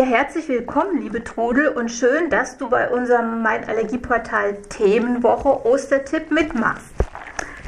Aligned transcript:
Ja, 0.00 0.06
herzlich 0.06 0.48
willkommen, 0.48 1.02
liebe 1.02 1.22
Trudel, 1.22 1.68
und 1.68 1.90
schön, 1.90 2.30
dass 2.30 2.56
du 2.56 2.70
bei 2.70 2.88
unserem 2.88 3.42
Mein 3.42 3.68
Allergieportal 3.68 4.54
Themenwoche 4.70 5.66
Ostertipp 5.66 6.30
mitmachst. 6.30 6.94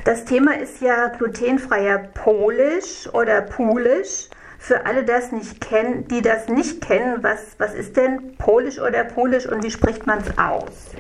Das 0.06 0.24
Thema 0.24 0.56
ist 0.56 0.80
ja 0.80 1.08
glutenfreier 1.08 1.98
Polish 1.98 3.06
oder 3.12 3.42
Polish. 3.42 4.30
Für 4.58 4.87
alle, 4.87 5.04
das 5.04 5.30
nicht 5.30 5.60
kennen, 5.60 6.08
die 6.08 6.22
das 6.22 6.48
nicht 6.48 6.80
kennen, 6.80 7.22
was, 7.22 7.54
was 7.58 7.74
ist 7.74 7.98
denn 7.98 8.34
Polish 8.38 8.78
oder 8.78 9.04
Polish 9.04 9.44
und 9.44 9.62
wie 9.62 9.70
spricht 9.70 10.06
man 10.06 10.20
es 10.20 10.38
aus? 10.38 10.94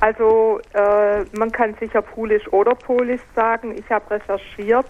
Also 0.00 0.58
äh, 0.72 1.22
man 1.38 1.52
kann 1.52 1.76
sicher 1.78 2.02
Polish 2.02 2.48
oder 2.48 2.74
Polish 2.74 3.22
sagen. 3.36 3.78
Ich 3.78 3.88
habe 3.88 4.10
recherchiert 4.10 4.86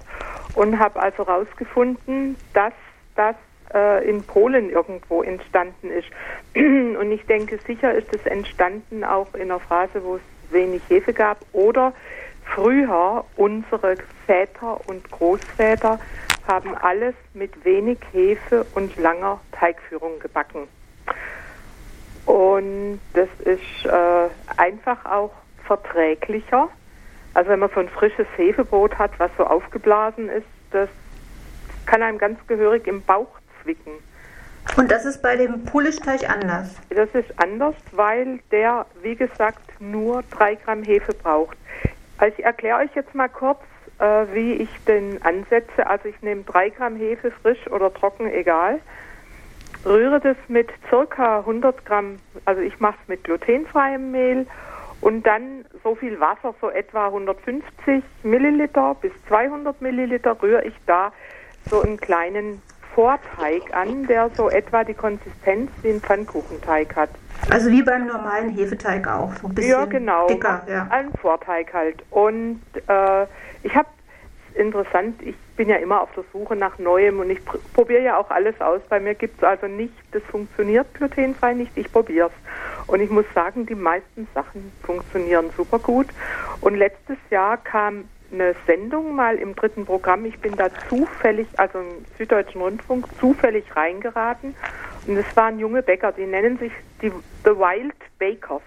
und 0.55 0.79
habe 0.79 1.03
also 1.03 1.27
herausgefunden, 1.27 2.37
dass 2.55 2.73
das 3.15 3.35
äh, 3.75 4.09
in 4.09 4.23
Polen 4.23 4.71
irgendwo 4.71 5.23
entstanden 5.23 5.91
ist. 5.91 6.09
Und 6.55 7.13
ich 7.13 7.25
denke, 7.27 7.59
sicher 7.67 7.93
ist 7.93 8.15
es 8.15 8.25
entstanden 8.27 9.05
auch 9.05 9.35
in 9.35 9.43
einer 9.43 9.61
Phase, 9.61 10.03
wo 10.05 10.17
es 10.17 10.23
wenig 10.51 10.83
Hefe 10.89 11.13
gab 11.13 11.39
oder 11.53 11.93
früher 12.45 13.25
unsere 13.37 13.97
Väter 14.27 14.79
und 14.87 15.11
Großväter 15.11 15.99
haben 16.47 16.75
alles 16.75 17.15
mit 17.35 17.65
wenig 17.65 17.99
Hefe 18.13 18.67
und 18.75 18.97
langer 18.97 19.41
Teigführung 19.53 20.19
gebacken. 20.19 20.69
Und 22.27 23.01
das 23.15 23.29
ist 23.41 23.87
äh, 23.87 24.29
einfach 24.57 25.05
auch 25.05 25.33
verträglicher. 25.67 26.69
Also 27.35 27.51
wenn 27.51 27.61
man 27.61 27.71
so 27.75 27.81
ein 27.81 27.89
frisches 27.89 28.27
Hefebrot 28.37 28.99
hat, 28.99 29.13
was 29.19 29.31
so 29.39 29.45
aufgeblasen 29.45 30.29
ist, 30.29 30.47
das 30.71 30.89
kann 31.87 32.03
einem 32.03 32.19
ganz 32.19 32.39
gehörig 32.47 32.87
im 32.87 33.03
Bauch 33.03 33.42
zwicken. 33.63 33.93
Und 34.77 34.91
das 34.91 35.05
ist 35.05 35.23
bei 35.23 35.37
dem 35.37 35.65
Pulischteig 35.65 36.29
anders? 36.29 36.77
Das 36.91 37.11
ist 37.15 37.31
anders, 37.37 37.75
weil 37.91 38.41
der, 38.51 38.87
wie 39.03 39.17
gesagt, 39.17 39.81
nur 39.81 40.23
drei 40.31 40.55
Gramm 40.55 40.83
Hefe 40.83 41.13
braucht. 41.13 41.57
Also 42.19 42.35
ich 42.39 42.45
erkläre 42.45 42.79
euch 42.79 42.95
jetzt 42.95 43.15
mal 43.15 43.29
kurz, 43.29 43.59
äh, 43.99 44.27
wie 44.33 44.55
ich 44.55 44.71
den 44.87 45.21
ansetze. 45.23 45.87
Also 45.87 46.09
ich 46.09 46.21
nehme 46.23 46.43
drei 46.45 46.71
Gramm 46.71 46.97
Hefe, 46.97 47.33
frisch 47.43 47.67
oder 47.71 47.93
trocken, 47.93 48.29
egal. 48.29 48.81
Rühre 49.85 50.21
das 50.21 50.37
mit 50.49 50.69
circa 50.89 51.41
100 51.41 51.85
Gramm, 51.85 52.21
also 52.45 52.63
ich 52.63 52.79
mache 52.79 52.97
es 53.03 53.09
mit 53.09 53.25
glutenfreiem 53.25 54.13
Mehl 54.13 54.47
und 55.01 55.27
dann 55.27 55.65
so 55.83 55.97
viel 55.97 56.21
Wasser, 56.21 56.55
so 56.61 56.71
etwa 56.71 57.07
150 57.07 58.05
Milliliter 58.23 58.95
bis 59.01 59.11
200 59.27 59.83
Milliliter, 59.83 60.41
rühre 60.41 60.65
ich 60.65 60.75
da 60.87 61.13
so 61.69 61.83
einen 61.83 61.99
kleinen 61.99 62.63
Vorteig 62.95 63.73
an, 63.73 64.07
der 64.07 64.31
so 64.37 64.51
etwa 64.51 64.85
die 64.85 64.95
Konsistenz 64.95 65.71
wie 65.83 65.91
ein 65.91 66.01
Pfannkuchenteig 66.01 66.95
hat. 66.97 67.11
Also 67.51 67.71
wie 67.71 67.83
beim 67.83 68.07
normalen 68.07 68.51
Hefeteig 68.51 69.07
auch, 69.09 69.33
so 69.37 69.49
ein 69.49 69.55
bisschen 69.55 69.71
ja, 69.71 69.85
genau, 69.87 70.27
dicker. 70.27 70.63
Ja. 70.69 70.87
Ein 70.91 71.11
Vorteig 71.21 71.73
halt. 71.73 72.03
Und 72.11 72.61
äh, 72.87 73.27
ich 73.63 73.75
habe 73.75 73.89
interessant, 74.55 75.21
ich 75.23 75.35
bin 75.57 75.69
ja 75.69 75.77
immer 75.77 76.01
auf 76.03 76.11
der 76.15 76.25
Suche 76.33 76.57
nach 76.57 76.79
Neuem 76.79 77.21
und 77.21 77.31
ich 77.31 77.45
pr 77.45 77.59
probiere 77.73 78.03
ja 78.03 78.17
auch 78.19 78.31
alles 78.31 78.61
aus. 78.61 78.81
Bei 78.89 79.01
mir 79.01 79.15
gibt 79.15 79.39
es 79.39 79.45
also 79.45 79.67
nicht, 79.67 79.95
das 80.13 80.23
funktioniert 80.25 80.93
glutenfrei 80.95 81.55
nicht, 81.55 81.77
ich 81.77 81.91
probiere 81.91 82.29
es. 82.29 82.87
Und 82.87 83.01
ich 83.01 83.11
muss 83.11 83.25
sagen, 83.35 83.67
die 83.67 83.75
meisten 83.75 84.29
Sachen 84.35 84.73
funktionieren 84.83 85.51
super 85.57 85.79
gut. 85.79 86.09
Und 86.61 86.77
letztes 86.77 87.17
Jahr 87.31 87.57
kam 87.57 88.05
eine 88.33 88.55
Sendung 88.67 89.15
mal 89.15 89.37
im 89.37 89.55
dritten 89.55 89.85
Programm. 89.85 90.25
Ich 90.25 90.39
bin 90.39 90.57
da 90.57 90.69
zufällig, 90.89 91.47
also 91.57 91.81
im 91.81 92.05
Süddeutschen 92.19 92.61
Rundfunk, 92.61 93.07
zufällig 93.19 93.65
reingeraten. 93.77 94.55
Und 95.07 95.17
es 95.17 95.37
waren 95.37 95.59
junge 95.59 95.83
Bäcker, 95.83 96.13
die 96.13 96.27
nennen 96.27 96.59
sich 96.59 96.73
die 97.01 97.13
The 97.45 97.51
Wild 97.51 97.95
Bakers. 98.19 98.63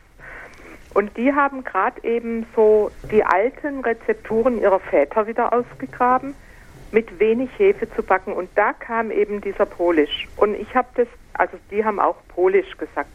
Und 0.93 1.17
die 1.17 1.33
haben 1.33 1.63
gerade 1.63 2.01
eben 2.03 2.45
so 2.55 2.89
die 3.11 3.23
alten 3.23 3.81
Rezepturen 3.81 4.61
ihrer 4.61 4.79
Väter 4.79 5.27
wieder 5.27 5.51
ausgegraben, 5.51 6.35
mit 6.91 7.19
wenig 7.19 7.49
Hefe 7.57 7.93
zu 7.93 8.03
backen. 8.03 8.31
Und 8.31 8.49
da 8.55 8.71
kam 8.71 9.11
eben 9.11 9.41
dieser 9.41 9.65
Polish. 9.65 10.27
Und 10.37 10.55
ich 10.55 10.73
habe 10.73 10.87
das, 10.95 11.07
also 11.33 11.57
die 11.69 11.83
haben 11.83 11.99
auch 11.99 12.15
Polish 12.29 12.77
gesagt. 12.77 13.09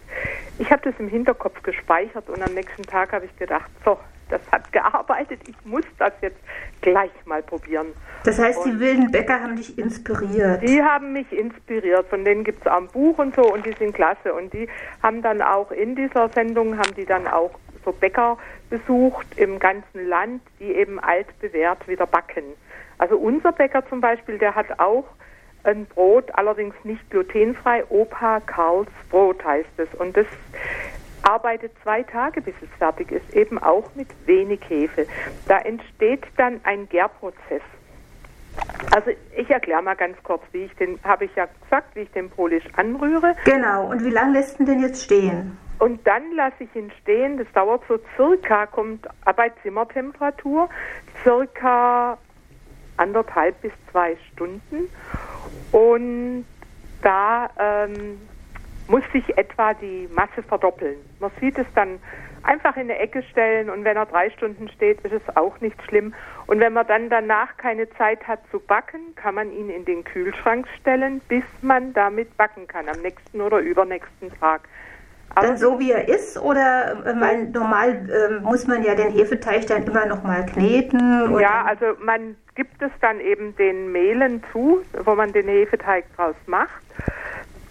Ich 0.58 0.70
habe 0.70 0.82
das 0.82 0.94
im 0.98 1.08
Hinterkopf 1.08 1.62
gespeichert 1.62 2.28
und 2.28 2.42
am 2.42 2.52
nächsten 2.52 2.82
Tag 2.82 3.12
habe 3.12 3.24
ich 3.24 3.36
gedacht, 3.38 3.70
so, 3.82 3.98
das 4.30 4.40
hat 4.50 4.72
gearbeitet, 4.72 5.40
ich 5.48 5.56
muss 5.64 5.84
das 5.98 6.12
jetzt 6.22 6.40
gleich 6.80 7.10
mal 7.24 7.42
probieren. 7.42 7.88
Das 8.24 8.38
heißt, 8.38 8.58
und 8.58 8.72
die 8.72 8.80
wilden 8.80 9.10
Bäcker 9.10 9.40
haben 9.40 9.56
dich 9.56 9.78
inspiriert? 9.78 10.62
Die 10.62 10.82
haben 10.82 11.12
mich 11.12 11.30
inspiriert, 11.32 12.06
von 12.08 12.24
denen 12.24 12.44
gibt 12.44 12.60
es 12.60 12.66
auch 12.70 12.76
ein 12.76 12.88
Buch 12.88 13.18
und 13.18 13.34
so 13.34 13.42
und 13.42 13.64
die 13.64 13.72
sind 13.72 13.94
klasse. 13.94 14.34
Und 14.34 14.52
die 14.52 14.68
haben 15.02 15.22
dann 15.22 15.42
auch 15.42 15.70
in 15.70 15.96
dieser 15.96 16.28
Sendung, 16.28 16.78
haben 16.78 16.94
die 16.96 17.06
dann 17.06 17.26
auch 17.26 17.52
so 17.84 17.92
Bäcker 17.92 18.38
besucht 18.68 19.26
im 19.36 19.58
ganzen 19.58 20.06
Land, 20.06 20.42
die 20.58 20.72
eben 20.72 21.00
altbewährt 21.00 21.88
wieder 21.88 22.06
backen. 22.06 22.44
Also 22.98 23.16
unser 23.16 23.52
Bäcker 23.52 23.86
zum 23.88 24.00
Beispiel, 24.00 24.38
der 24.38 24.54
hat 24.54 24.78
auch 24.78 25.04
ein 25.64 25.86
Brot, 25.86 26.30
allerdings 26.34 26.74
nicht 26.84 27.08
glutenfrei, 27.10 27.84
Opa 27.88 28.40
Karls 28.40 28.90
Brot 29.10 29.44
heißt 29.44 29.78
es. 29.78 29.88
Und 29.98 30.16
das 30.16 30.26
arbeitet 31.30 31.72
zwei 31.82 32.02
Tage, 32.02 32.40
bis 32.40 32.54
es 32.60 32.68
fertig 32.78 33.12
ist, 33.12 33.34
eben 33.34 33.58
auch 33.58 33.94
mit 33.94 34.08
wenig 34.26 34.60
Hefe. 34.68 35.06
Da 35.46 35.58
entsteht 35.58 36.24
dann 36.36 36.60
ein 36.64 36.88
Gärprozess. 36.88 37.62
Also 38.90 39.10
ich 39.36 39.48
erkläre 39.48 39.82
mal 39.82 39.94
ganz 39.94 40.16
kurz, 40.24 40.42
wie 40.52 40.64
ich 40.64 40.74
den, 40.74 40.98
habe 41.04 41.26
ich 41.26 41.34
ja 41.36 41.46
gesagt, 41.62 41.94
wie 41.94 42.00
ich 42.00 42.10
den 42.10 42.30
Polish 42.30 42.64
anrühre. 42.76 43.36
Genau, 43.44 43.90
und 43.90 44.04
wie 44.04 44.10
lange 44.10 44.32
lässt 44.32 44.58
du 44.58 44.64
den 44.64 44.80
jetzt 44.80 45.04
stehen? 45.04 45.56
Und 45.78 46.06
dann 46.06 46.32
lasse 46.34 46.64
ich 46.64 46.74
ihn 46.74 46.90
stehen, 47.00 47.38
das 47.38 47.46
dauert 47.54 47.82
so 47.88 47.98
circa, 48.16 48.66
kommt 48.66 49.06
bei 49.36 49.50
Zimmertemperatur, 49.62 50.68
circa 51.22 52.18
anderthalb 52.96 53.60
bis 53.62 53.72
zwei 53.90 54.16
Stunden. 54.32 54.88
Und 55.72 56.44
da 57.02 57.48
ähm, 57.58 58.20
muss 58.90 59.02
sich 59.12 59.38
etwa 59.38 59.72
die 59.72 60.08
Masse 60.12 60.42
verdoppeln. 60.42 60.96
Man 61.20 61.30
sieht 61.40 61.56
es 61.58 61.66
dann 61.74 62.00
einfach 62.42 62.76
in 62.76 62.82
eine 62.82 62.98
Ecke 62.98 63.22
stellen 63.22 63.70
und 63.70 63.84
wenn 63.84 63.96
er 63.96 64.06
drei 64.06 64.30
Stunden 64.30 64.68
steht, 64.68 65.00
ist 65.02 65.12
es 65.12 65.36
auch 65.36 65.60
nicht 65.60 65.80
schlimm. 65.84 66.12
Und 66.46 66.58
wenn 66.58 66.72
man 66.72 66.86
dann 66.86 67.08
danach 67.08 67.56
keine 67.56 67.88
Zeit 67.90 68.26
hat 68.26 68.40
zu 68.50 68.58
backen, 68.58 69.14
kann 69.14 69.36
man 69.36 69.52
ihn 69.52 69.70
in 69.70 69.84
den 69.84 70.02
Kühlschrank 70.02 70.66
stellen, 70.80 71.20
bis 71.28 71.44
man 71.62 71.92
damit 71.92 72.36
backen 72.36 72.66
kann, 72.66 72.88
am 72.88 73.00
nächsten 73.02 73.40
oder 73.40 73.58
übernächsten 73.58 74.32
Tag. 74.40 74.62
Aber 75.36 75.46
dann 75.46 75.56
so 75.56 75.78
wie 75.78 75.92
er 75.92 76.08
ist 76.08 76.36
oder 76.38 76.96
weil 77.20 77.44
normal 77.50 78.08
äh, 78.10 78.40
muss 78.40 78.66
man 78.66 78.82
ja 78.82 78.96
den 78.96 79.12
Hefeteig 79.12 79.68
dann 79.68 79.84
immer 79.84 80.06
noch 80.06 80.24
mal 80.24 80.44
kneten? 80.44 81.38
Ja, 81.38 81.64
also 81.66 81.86
man 82.04 82.34
gibt 82.56 82.82
es 82.82 82.90
dann 83.00 83.20
eben 83.20 83.54
den 83.54 83.92
Mehlen 83.92 84.42
zu, 84.50 84.82
wo 85.04 85.14
man 85.14 85.32
den 85.32 85.46
Hefeteig 85.46 86.04
draus 86.16 86.34
macht. 86.46 86.82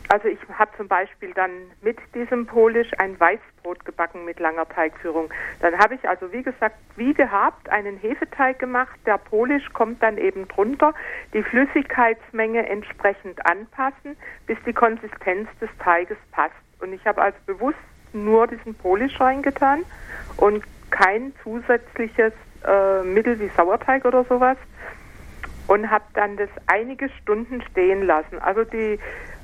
Also 0.09 0.27
ich 0.27 0.39
habe 0.57 0.71
zum 0.75 0.87
Beispiel 0.87 1.31
dann 1.35 1.51
mit 1.81 1.99
diesem 2.15 2.47
Polish 2.47 2.89
ein 2.97 3.19
Weißbrot 3.19 3.85
gebacken 3.85 4.25
mit 4.25 4.39
langer 4.39 4.67
Teigführung. 4.67 5.31
Dann 5.61 5.77
habe 5.77 5.93
ich 5.93 6.09
also 6.09 6.33
wie 6.33 6.41
gesagt, 6.41 6.77
wie 6.95 7.13
gehabt, 7.13 7.69
einen 7.69 7.95
Hefeteig 7.97 8.57
gemacht. 8.57 8.99
Der 9.05 9.19
Polish 9.19 9.69
kommt 9.71 10.01
dann 10.01 10.17
eben 10.17 10.47
drunter, 10.47 10.95
die 11.33 11.43
Flüssigkeitsmenge 11.43 12.67
entsprechend 12.67 13.45
anpassen, 13.45 14.17
bis 14.47 14.57
die 14.65 14.73
Konsistenz 14.73 15.47
des 15.61 15.69
Teiges 15.77 16.17
passt. 16.31 16.55
Und 16.81 16.91
ich 16.91 17.05
habe 17.05 17.21
also 17.21 17.37
bewusst 17.45 17.77
nur 18.11 18.47
diesen 18.47 18.73
Polish 18.73 19.19
reingetan 19.19 19.85
und 20.37 20.63
kein 20.89 21.33
zusätzliches 21.43 22.33
äh, 22.65 23.03
Mittel 23.03 23.39
wie 23.39 23.49
Sauerteig 23.49 24.05
oder 24.05 24.23
sowas 24.23 24.57
und 25.69 25.91
habe 25.91 26.05
dann 26.15 26.35
das 26.35 26.49
einige 26.65 27.09
Stunden 27.21 27.61
stehen 27.61 28.01
lassen. 28.01 28.39
Also 28.39 28.63
die 28.63 28.97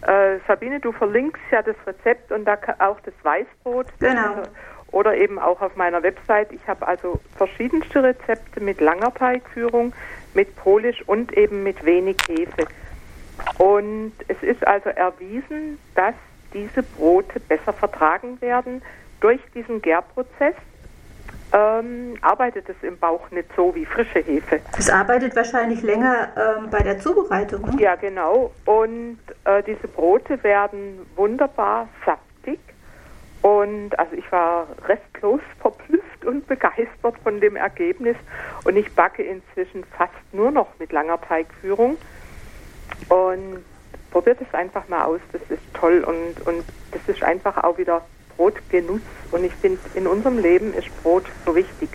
äh, 0.07 0.39
Sabine, 0.47 0.79
du 0.79 0.91
verlinkst 0.91 1.41
ja 1.51 1.61
das 1.61 1.75
Rezept 1.85 2.31
und 2.31 2.45
da 2.45 2.57
auch 2.79 2.99
das 3.01 3.13
Weißbrot. 3.23 3.87
Genau. 3.99 4.43
Oder 4.91 5.15
eben 5.15 5.39
auch 5.39 5.61
auf 5.61 5.75
meiner 5.75 6.03
Website. 6.03 6.51
Ich 6.51 6.65
habe 6.67 6.87
also 6.87 7.19
verschiedenste 7.35 8.03
Rezepte 8.03 8.61
mit 8.61 8.79
langer 8.79 9.13
Teigführung, 9.13 9.93
mit 10.33 10.55
Polish 10.55 11.01
und 11.07 11.35
eben 11.35 11.63
mit 11.63 11.83
wenig 11.83 12.17
Hefe. 12.27 12.67
Und 13.57 14.13
es 14.27 14.41
ist 14.41 14.65
also 14.65 14.89
erwiesen, 14.89 15.79
dass 15.95 16.15
diese 16.53 16.83
Brote 16.83 17.39
besser 17.39 17.73
vertragen 17.73 18.39
werden 18.41 18.81
durch 19.19 19.41
diesen 19.53 19.81
Gärprozess 19.81 20.55
ähm, 21.55 22.17
arbeitet 22.21 22.67
es 22.67 22.75
im 22.81 22.97
Bauch 22.97 23.31
nicht 23.31 23.47
so 23.55 23.73
wie 23.73 23.85
frische 23.85 24.19
Hefe. 24.19 24.59
Es 24.77 24.89
arbeitet 24.89 25.35
wahrscheinlich 25.35 25.81
länger 25.83 26.27
ähm, 26.35 26.69
bei 26.69 26.79
der 26.79 26.99
Zubereitung. 26.99 27.61
Ne? 27.61 27.81
Ja, 27.81 27.95
genau. 27.95 28.51
Und 28.65 29.19
äh, 29.45 29.63
diese 29.63 29.87
Brote 29.87 30.43
werden 30.43 31.05
wunderbar 31.15 31.87
saftig. 32.05 32.59
Und 33.41 33.97
also 33.97 34.15
ich 34.15 34.29
war 34.31 34.67
restlos 34.85 35.39
verblüfft 35.61 36.25
und 36.25 36.45
begeistert 36.47 37.17
von 37.23 37.39
dem 37.39 37.55
Ergebnis. 37.55 38.17
Und 38.65 38.75
ich 38.75 38.93
backe 38.93 39.23
inzwischen 39.23 39.85
fast 39.97 40.11
nur 40.33 40.51
noch 40.51 40.67
mit 40.77 40.91
langer 40.91 41.21
Teigführung. 41.21 41.97
Und 43.07 43.63
probiert 44.11 44.41
es 44.41 44.53
einfach 44.53 44.89
mal 44.89 45.05
aus. 45.05 45.21
Das 45.31 45.41
ist 45.49 45.63
toll 45.73 46.03
und, 46.03 46.47
und 46.47 46.65
das 46.91 47.01
ist 47.07 47.23
einfach 47.23 47.63
auch 47.63 47.77
wieder 47.77 48.01
Brotgenuss. 48.37 49.01
Und 49.31 49.43
ich 49.43 49.53
finde, 49.53 49.79
in 49.93 50.07
unserem 50.07 50.37
Leben 50.37 50.73
ist 50.73 50.87
Brot 51.03 51.25
so 51.45 51.55
wichtig. 51.55 51.89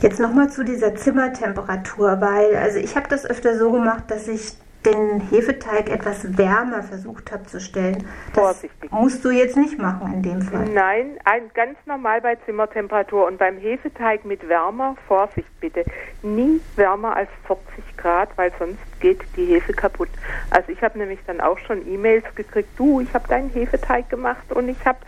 Jetzt 0.00 0.20
nochmal 0.20 0.50
zu 0.50 0.64
dieser 0.64 0.94
Zimmertemperatur, 0.94 2.20
weil 2.20 2.56
also 2.56 2.78
ich 2.78 2.94
habe 2.94 3.08
das 3.08 3.24
öfter 3.24 3.58
so 3.58 3.72
gemacht, 3.72 4.04
dass 4.08 4.28
ich 4.28 4.54
den 4.84 5.20
Hefeteig 5.20 5.90
etwas 5.90 6.38
wärmer 6.38 6.82
versucht 6.82 7.32
habe 7.32 7.44
zu 7.44 7.60
stellen. 7.60 8.06
Das 8.32 8.42
Vorsichtig. 8.44 8.92
musst 8.92 9.24
du 9.24 9.30
jetzt 9.30 9.56
nicht 9.56 9.78
machen 9.78 10.14
in 10.14 10.22
dem 10.22 10.42
Fall. 10.42 10.66
Nein, 10.66 11.18
ein, 11.24 11.50
ganz 11.52 11.76
normal 11.86 12.20
bei 12.20 12.36
Zimmertemperatur 12.46 13.26
und 13.26 13.38
beim 13.38 13.58
Hefeteig 13.58 14.24
mit 14.24 14.48
wärmer, 14.48 14.96
Vorsicht 15.08 15.48
bitte, 15.60 15.84
nie 16.22 16.60
wärmer 16.76 17.16
als 17.16 17.28
40 17.46 17.96
Grad, 17.96 18.28
weil 18.36 18.52
sonst 18.58 18.78
geht 19.00 19.20
die 19.36 19.46
Hefe 19.46 19.72
kaputt. 19.72 20.08
Also 20.50 20.70
ich 20.70 20.80
habe 20.82 20.98
nämlich 20.98 21.18
dann 21.26 21.40
auch 21.40 21.58
schon 21.58 21.86
E-Mails 21.86 22.24
gekriegt, 22.34 22.68
du, 22.76 23.00
ich 23.00 23.12
habe 23.14 23.26
deinen 23.28 23.50
Hefeteig 23.50 24.08
gemacht 24.08 24.52
und 24.52 24.68
ich 24.68 24.84
habe 24.84 24.98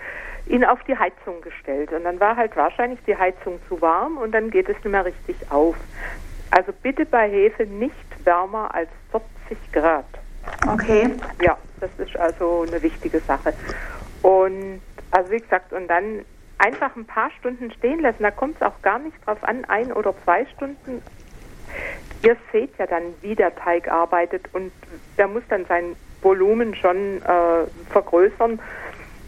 ihn 0.50 0.64
auf 0.64 0.82
die 0.84 0.96
Heizung 0.96 1.40
gestellt 1.42 1.92
und 1.92 2.04
dann 2.04 2.18
war 2.18 2.36
halt 2.36 2.56
wahrscheinlich 2.56 2.98
die 3.06 3.16
Heizung 3.16 3.60
zu 3.68 3.80
warm 3.80 4.18
und 4.18 4.32
dann 4.32 4.50
geht 4.50 4.68
es 4.68 4.74
nicht 4.76 4.84
mehr 4.86 5.04
richtig 5.04 5.36
auf. 5.50 5.76
Also 6.50 6.72
bitte 6.82 7.06
bei 7.06 7.30
Hefe 7.30 7.64
nicht 7.64 7.94
wärmer 8.24 8.74
als 8.74 8.88
40 9.12 9.72
Grad. 9.72 10.04
Okay. 10.66 11.10
Ja, 11.42 11.56
das 11.80 11.90
ist 11.98 12.16
also 12.16 12.64
eine 12.66 12.82
wichtige 12.82 13.20
Sache. 13.20 13.54
Und 14.22 14.80
also 15.12 15.30
wie 15.30 15.38
gesagt, 15.38 15.72
und 15.72 15.88
dann 15.88 16.24
einfach 16.58 16.94
ein 16.96 17.06
paar 17.06 17.30
Stunden 17.38 17.70
stehen 17.72 18.00
lassen. 18.00 18.22
Da 18.22 18.30
kommt 18.30 18.56
es 18.56 18.62
auch 18.62 18.82
gar 18.82 18.98
nicht 18.98 19.16
drauf 19.24 19.42
an, 19.42 19.64
ein 19.66 19.92
oder 19.92 20.14
zwei 20.24 20.44
Stunden. 20.46 21.02
Ihr 22.22 22.36
seht 22.52 22.76
ja 22.78 22.86
dann, 22.86 23.14
wie 23.22 23.34
der 23.34 23.54
Teig 23.54 23.88
arbeitet 23.88 24.48
und 24.52 24.72
der 25.16 25.28
muss 25.28 25.42
dann 25.48 25.64
sein 25.66 25.96
Volumen 26.20 26.74
schon 26.74 27.22
äh, 27.22 27.66
vergrößern. 27.90 28.60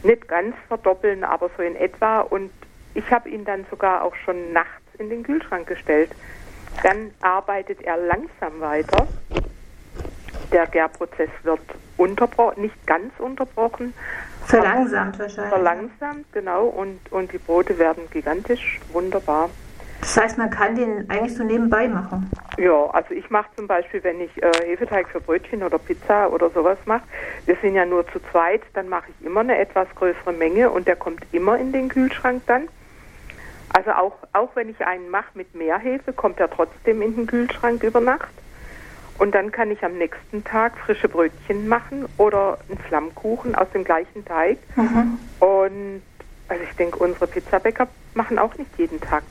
Nicht 0.02 0.28
ganz 0.28 0.54
verdoppeln, 0.68 1.24
aber 1.24 1.50
so 1.56 1.62
in 1.62 1.76
etwa. 1.76 2.20
Und 2.20 2.50
ich 2.94 3.10
habe 3.10 3.28
ihn 3.28 3.44
dann 3.44 3.64
sogar 3.70 4.02
auch 4.02 4.14
schon 4.24 4.52
nachts 4.52 4.82
in 4.98 5.08
den 5.08 5.22
Kühlschrank 5.22 5.66
gestellt. 5.66 6.10
Dann 6.82 7.12
arbeitet 7.20 7.82
er 7.82 7.96
langsam 7.96 8.60
weiter. 8.60 9.06
Der 10.50 10.66
Gärprozess 10.66 11.30
wird 11.42 11.60
unterbrochen, 11.96 12.62
nicht 12.62 12.86
ganz 12.86 13.12
unterbrochen. 13.18 13.94
Verlangsamt 14.46 15.18
wahrscheinlich. 15.18 15.52
Verlangsamt, 15.52 16.32
genau. 16.32 16.66
Und, 16.66 17.00
und 17.10 17.32
die 17.32 17.38
Brote 17.38 17.78
werden 17.78 18.04
gigantisch, 18.10 18.80
wunderbar. 18.92 19.50
Das 20.02 20.16
heißt, 20.16 20.36
man 20.36 20.50
kann 20.50 20.74
den 20.74 21.08
eigentlich 21.08 21.36
so 21.36 21.44
nebenbei 21.44 21.86
machen. 21.86 22.28
Ja, 22.58 22.86
also 22.90 23.14
ich 23.14 23.30
mache 23.30 23.48
zum 23.56 23.68
Beispiel, 23.68 24.02
wenn 24.02 24.20
ich 24.20 24.42
äh, 24.42 24.50
Hefeteig 24.66 25.08
für 25.08 25.20
Brötchen 25.20 25.62
oder 25.62 25.78
Pizza 25.78 26.28
oder 26.28 26.50
sowas 26.50 26.76
mache, 26.86 27.04
wir 27.46 27.56
sind 27.62 27.76
ja 27.76 27.86
nur 27.86 28.04
zu 28.08 28.18
zweit, 28.32 28.62
dann 28.74 28.88
mache 28.88 29.04
ich 29.08 29.24
immer 29.24 29.40
eine 29.40 29.56
etwas 29.56 29.86
größere 29.94 30.32
Menge 30.32 30.70
und 30.70 30.88
der 30.88 30.96
kommt 30.96 31.24
immer 31.30 31.56
in 31.56 31.72
den 31.72 31.88
Kühlschrank 31.88 32.42
dann. 32.48 32.68
Also 33.72 33.92
auch, 33.92 34.14
auch 34.32 34.54
wenn 34.56 34.68
ich 34.68 34.84
einen 34.84 35.08
mache 35.08 35.30
mit 35.34 35.54
mehr 35.54 35.78
Hefe, 35.78 36.12
kommt 36.12 36.40
er 36.40 36.50
trotzdem 36.50 37.00
in 37.00 37.14
den 37.14 37.26
Kühlschrank 37.28 37.84
über 37.84 38.00
Nacht. 38.00 38.32
Und 39.18 39.36
dann 39.36 39.52
kann 39.52 39.70
ich 39.70 39.84
am 39.84 39.98
nächsten 39.98 40.42
Tag 40.42 40.76
frische 40.78 41.08
Brötchen 41.08 41.68
machen 41.68 42.06
oder 42.18 42.58
einen 42.68 42.78
Flammkuchen 42.78 43.54
aus 43.54 43.70
dem 43.72 43.84
gleichen 43.84 44.24
Teig. 44.24 44.58
Mhm. 44.74 45.18
Und 45.38 46.02
also 46.48 46.64
ich 46.68 46.76
denke, 46.76 46.98
unsere 46.98 47.28
Pizzabäcker 47.28 47.86
machen 48.14 48.40
auch 48.40 48.58
nicht 48.58 48.70
jeden 48.78 49.00
Tag 49.00 49.22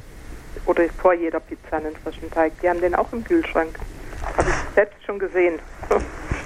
oder 0.65 0.83
vor 1.01 1.13
jeder 1.13 1.39
Pizza 1.39 1.77
einen 1.77 1.95
frischen 1.95 2.29
Teig. 2.31 2.53
Die 2.61 2.69
haben 2.69 2.81
den 2.81 2.95
auch 2.95 3.11
im 3.13 3.23
Kühlschrank. 3.23 3.77
Habe 4.37 4.49
ich 4.49 4.55
selbst 4.75 5.03
schon 5.05 5.19
gesehen. 5.19 5.59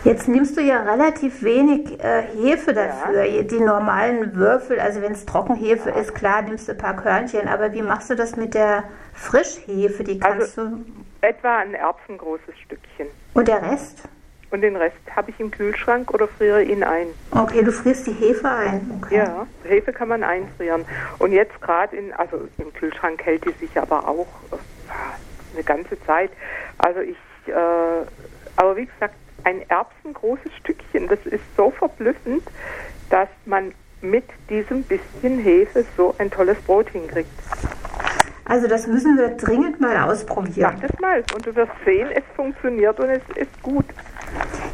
Jetzt 0.06 0.28
nimmst 0.28 0.56
du 0.56 0.62
ja 0.62 0.84
relativ 0.84 1.42
wenig 1.42 2.00
äh, 2.00 2.22
Hefe 2.22 2.74
dafür. 2.74 3.24
Ja. 3.24 3.42
Die 3.42 3.60
normalen 3.60 4.36
Würfel, 4.36 4.80
also 4.80 5.02
wenn 5.02 5.14
es 5.14 5.26
Trockenhefe 5.26 5.90
ja. 5.90 5.96
ist, 5.96 6.14
klar, 6.14 6.44
nimmst 6.44 6.68
du 6.68 6.74
ein 6.74 6.78
paar 6.78 6.96
Körnchen. 6.96 7.48
Aber 7.48 7.74
wie 7.74 7.82
machst 7.82 8.12
du 8.12 8.16
das 8.16 8.36
mit 8.36 8.54
der 8.54 8.84
Frischhefe? 9.14 10.04
Die 10.04 10.20
kannst 10.20 10.60
also, 10.60 10.76
du. 10.76 10.86
Etwa 11.22 11.58
ein 11.58 11.74
erbsengroßes 11.74 12.56
Stückchen. 12.66 13.08
Und 13.34 13.48
der 13.48 13.64
Rest? 13.64 14.04
Und 14.52 14.62
den 14.62 14.76
Rest 14.76 14.96
habe 15.16 15.32
ich 15.32 15.40
im 15.40 15.52
Kühlschrank 15.52 16.14
oder 16.14 16.28
friere 16.28 16.64
ihn 16.64 16.84
ein. 16.84 17.08
Okay, 17.32 17.64
du 17.64 17.72
frierst 17.72 18.08
die 18.08 18.14
Hefe 18.14 18.50
ein. 18.50 19.02
Okay. 19.02 19.18
Ja, 19.18 19.48
Hefe 19.64 19.92
kann 19.92 20.08
man 20.08 20.24
einfrieren. 20.24 20.86
Und 21.20 21.32
jetzt 21.32 21.60
gerade 21.62 21.96
in, 21.96 22.14
also 22.14 22.48
im 22.58 22.74
Kühlschrank 22.74 23.24
hält 23.26 23.44
die 23.46 23.66
sich 23.66 23.78
aber 23.78 24.08
auch 24.08 24.28
äh, 24.52 25.56
eine 25.56 25.64
ganze 25.64 26.00
Zeit. 26.06 26.32
Also 26.78 27.02
ich, 27.02 27.18
äh, 27.48 27.54
aber 28.56 28.78
wie 28.78 28.86
gesagt, 28.86 29.16
ein 29.46 29.62
erbsengroßes 29.70 30.52
Stückchen. 30.60 31.08
Das 31.08 31.20
ist 31.26 31.44
so 31.56 31.72
verblüffend, 31.72 32.44
dass 33.10 33.30
man 33.46 33.74
mit 34.02 34.26
diesem 34.50 34.84
bisschen 34.84 35.40
Hefe 35.40 35.86
so 35.96 36.14
ein 36.18 36.30
tolles 36.30 36.58
Brot 36.62 36.90
hinkriegt. 36.90 37.30
Also 38.46 38.68
das 38.68 38.86
müssen 38.86 39.18
wir 39.18 39.30
dringend 39.30 39.80
mal 39.82 39.98
ausprobieren. 40.04 40.74
Mach 40.76 40.88
das 40.88 41.00
mal 41.00 41.24
und 41.34 41.46
du 41.46 41.56
wirst 41.56 41.72
sehen, 41.84 42.10
es 42.14 42.24
funktioniert 42.36 43.00
und 43.00 43.10
es 43.10 43.24
ist 43.36 43.64
gut. 43.64 43.86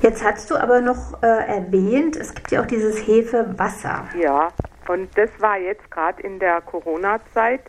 Jetzt 0.02 0.24
hast 0.24 0.50
du 0.50 0.56
aber 0.56 0.82
noch 0.82 1.22
äh, 1.22 1.28
erwähnt, 1.28 2.16
es 2.16 2.34
gibt 2.34 2.52
ja 2.52 2.62
auch 2.62 2.66
dieses 2.66 2.98
Hefewasser. 3.08 4.06
Ja, 4.20 4.50
und 4.88 5.10
das 5.16 5.30
war 5.40 5.58
jetzt 5.58 5.90
gerade 5.92 6.22
in 6.24 6.40
der 6.40 6.62
Corona-Zeit, 6.62 7.62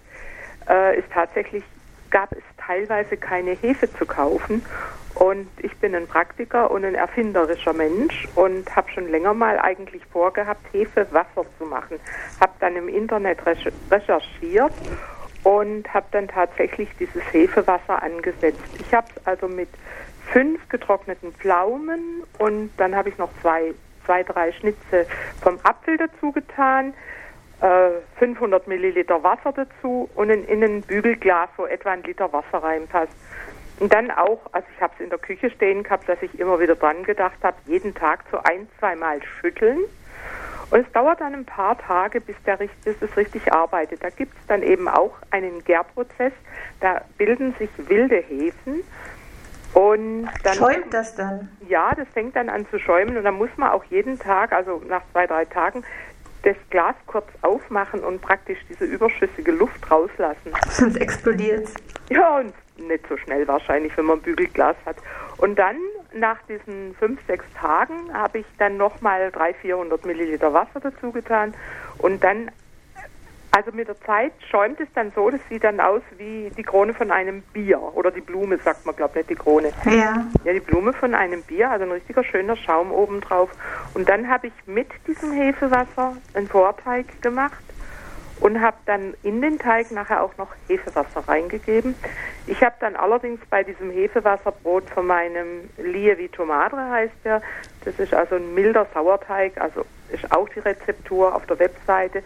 äh, 0.69 0.99
ist 0.99 1.11
tatsächlich, 1.12 1.62
gab 2.11 2.33
es 2.33 2.43
teilweise 2.56 3.17
keine 3.17 3.53
Hefe 3.53 3.93
zu 3.93 4.06
kaufen 4.06 4.62
und 5.15 5.49
ich 5.59 5.77
bin 5.77 5.94
ein 5.94 6.06
Praktiker 6.06 6.71
und 6.71 6.85
ein 6.85 6.94
erfinderischer 6.94 7.73
Mensch 7.75 8.27
und 8.35 8.75
habe 8.75 8.91
schon 8.91 9.09
länger 9.11 9.35
mal 9.35 9.59
eigentlich 9.59 10.05
vorgehabt, 10.06 10.65
Hefewasser 10.73 11.45
zu 11.59 11.67
machen. 11.67 11.99
Habe 12.41 12.53
dann 12.61 12.77
im 12.77 12.88
Internet 12.88 13.38
recherchiert 13.91 14.73
und 15.45 15.93
habe 15.93 16.06
dann 16.12 16.29
tatsächlich 16.29 16.88
dieses 16.99 17.23
Hefewasser 17.33 18.03
angesetzt. 18.03 18.61
Ich 18.79 18.95
habe 18.95 19.06
es 19.15 19.27
also 19.27 19.49
mit 19.49 19.69
fünf 20.32 20.69
getrockneten 20.69 21.32
Pflaumen 21.32 22.23
und 22.38 22.70
dann 22.79 22.96
habe 22.96 23.11
ich 23.11 23.19
noch 23.19 23.31
zwei, 23.40 23.75
zwei, 24.05 24.23
drei 24.23 24.52
Schnitze 24.52 25.06
vom 25.43 25.58
Apfel 25.62 25.99
dazu 25.99 26.32
getan, 26.32 26.94
äh, 27.61 27.90
500 28.19 28.67
Milliliter 28.67 29.23
Wasser 29.23 29.52
dazu 29.52 30.08
und 30.14 30.31
in, 30.31 30.44
in 30.44 30.64
ein 30.64 30.82
Bügelglas, 30.82 31.50
wo 31.56 31.67
etwa 31.67 31.93
ein 31.93 32.02
Liter 32.02 32.32
Wasser 32.32 32.58
reinpasst. 32.58 33.12
Und 33.79 33.93
dann 33.93 34.11
auch, 34.11 34.40
also 34.52 34.67
ich 34.75 34.81
habe 34.81 34.93
es 34.96 35.05
in 35.05 35.11
der 35.11 35.19
Küche 35.19 35.50
stehen 35.50 35.82
gehabt, 35.82 36.08
dass 36.08 36.23
ich 36.23 36.38
immer 36.38 36.61
wieder 36.61 36.76
dran 36.76 37.02
gedacht 37.02 37.38
habe, 37.43 37.56
jeden 37.67 37.94
Tag 37.94 38.25
so 38.31 38.38
ein, 38.38 38.69
zweimal 38.78 39.20
schütteln. 39.40 39.81
Und 40.70 40.87
es 40.87 40.93
dauert 40.93 41.20
dann 41.20 41.35
ein 41.35 41.44
paar 41.44 41.76
Tage, 41.76 42.20
bis, 42.20 42.37
der, 42.46 42.56
bis 42.56 42.70
es 42.85 43.16
richtig 43.16 43.52
arbeitet. 43.52 44.02
Da 44.02 44.11
gibt 44.11 44.35
es 44.38 44.47
dann 44.47 44.62
eben 44.62 44.88
auch 44.88 45.14
einen 45.30 45.62
Gärprozess. 45.64 46.33
Da 46.80 47.02
bilden 47.18 47.54
sich 47.59 47.68
wilde 47.76 48.16
Hefen. 48.16 48.83
Und 49.92 50.28
dann, 50.42 50.54
Schäumt 50.54 50.94
das 50.94 51.14
dann? 51.14 51.49
Ja, 51.68 51.94
das 51.94 52.08
fängt 52.08 52.37
dann 52.37 52.49
an 52.49 52.66
zu 52.70 52.78
schäumen. 52.78 53.16
Und 53.16 53.25
dann 53.25 53.34
muss 53.34 53.50
man 53.56 53.70
auch 53.70 53.84
jeden 53.84 54.18
Tag, 54.18 54.52
also 54.52 54.82
nach 54.88 55.02
zwei, 55.12 55.26
drei 55.26 55.44
Tagen, 55.44 55.84
das 56.42 56.56
Glas 56.70 56.94
kurz 57.06 57.26
aufmachen 57.42 58.00
und 58.00 58.20
praktisch 58.20 58.58
diese 58.68 58.84
überschüssige 58.84 59.52
Luft 59.52 59.90
rauslassen. 59.90 60.52
Sonst 60.70 60.96
explodiert 60.96 61.68
Ja, 62.11 62.38
und 62.38 62.52
nicht 62.76 63.06
so 63.08 63.16
schnell 63.16 63.46
wahrscheinlich, 63.46 63.96
wenn 63.96 64.06
man 64.06 64.18
ein 64.18 64.22
Bügelglas 64.22 64.76
hat. 64.87 64.96
Und 65.38 65.58
dann, 65.58 65.76
nach 66.14 66.38
diesen 66.49 66.94
fünf, 66.99 67.20
sechs 67.26 67.44
Tagen, 67.54 68.12
habe 68.12 68.38
ich 68.38 68.46
dann 68.58 68.76
nochmal 68.76 69.30
300, 69.30 69.56
400 69.56 70.06
Milliliter 70.06 70.52
Wasser 70.52 70.80
dazu 70.80 71.12
getan. 71.12 71.54
Und 71.99 72.25
dann, 72.25 72.50
also 73.52 73.71
mit 73.71 73.87
der 73.87 74.00
Zeit 74.00 74.32
schäumt 74.50 74.80
es 74.80 74.88
dann 74.94 75.12
so, 75.14 75.28
das 75.28 75.40
sieht 75.50 75.62
dann 75.62 75.78
aus 75.78 76.00
wie 76.16 76.50
die 76.56 76.62
Krone 76.62 76.94
von 76.94 77.11
einem 77.11 77.42
Bier. 77.52 77.80
Oder 77.94 78.11
die 78.11 78.23
Blume, 78.23 78.56
sagt 78.59 78.87
man, 78.87 78.97
glaube 78.97 79.11
ich, 79.11 79.28
nicht 79.28 79.30
die 79.30 79.35
Krone. 79.35 79.73
Ja. 79.85 80.25
Ja, 80.44 80.52
die 80.54 80.61
Blume 80.61 80.94
von 80.94 81.14
einem 81.14 81.42
Bier, 81.42 81.71
also 81.71 81.85
ein 81.85 81.92
richtiger 81.92 82.25
schöner 82.25 82.56
Schaum 82.56 82.90
obendrauf. 82.90 83.50
Und 83.92 84.09
dann 84.09 84.26
habe 84.28 84.47
ich 84.47 84.52
mit 84.66 84.88
diesem 85.06 85.32
Hefewasser 85.32 86.16
einen 86.32 86.49
Vorteig 86.49 87.21
gemacht 87.21 87.62
und 88.40 88.61
habe 88.61 88.78
dann 88.87 89.12
in 89.23 89.42
den 89.42 89.59
Teig 89.59 89.90
nachher 89.92 90.23
auch 90.23 90.37
noch 90.38 90.49
Hefewasser 90.66 91.28
reingegeben. 91.28 91.94
Ich 92.47 92.62
habe 92.62 92.75
dann 92.80 92.97
allerdings 92.97 93.40
bei 93.50 93.62
diesem 93.62 93.90
Hefewasserbrot 93.90 94.88
von 94.88 95.06
meinem 95.06 95.68
Lievito 95.76 96.47
Madre 96.47 96.90
heißt 96.90 97.14
der, 97.25 97.42
das 97.85 97.99
ist 97.99 98.14
also 98.14 98.37
ein 98.37 98.54
milder 98.54 98.87
Sauerteig, 98.94 99.61
also 99.61 99.85
ist 100.11 100.32
auch 100.32 100.49
die 100.49 100.61
Rezeptur 100.61 101.35
auf 101.35 101.44
der 101.47 101.59
Webseite 101.59 102.23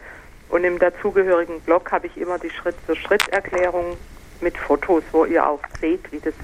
und 0.49 0.65
im 0.65 0.79
dazugehörigen 0.79 1.61
Blog 1.61 1.91
habe 1.93 2.07
ich 2.07 2.17
immer 2.17 2.39
die 2.39 2.51
Schritt-für-Schritt-Erklärung 2.51 3.97
mit 4.41 4.57
Fotos, 4.57 5.03
wo 5.13 5.25
ihr 5.25 5.47
auch 5.47 5.61
seht, 5.81 6.11
wie 6.13 6.21
das, 6.21 6.35